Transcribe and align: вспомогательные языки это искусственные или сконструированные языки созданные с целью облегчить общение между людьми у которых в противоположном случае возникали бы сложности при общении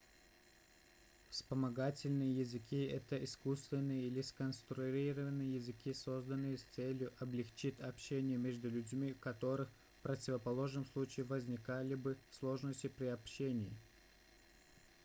вспомогательные 1.29 2.35
языки 2.39 2.85
это 2.85 3.23
искусственные 3.23 4.07
или 4.07 4.21
сконструированные 4.23 5.53
языки 5.57 5.93
созданные 5.93 6.57
с 6.57 6.63
целью 6.75 7.13
облегчить 7.19 7.79
общение 7.81 8.39
между 8.39 8.67
людьми 8.67 9.11
у 9.11 9.15
которых 9.17 9.69
в 9.99 10.01
противоположном 10.01 10.87
случае 10.87 11.27
возникали 11.27 11.93
бы 11.93 12.17
сложности 12.31 12.87
при 12.87 13.05
общении 13.09 13.77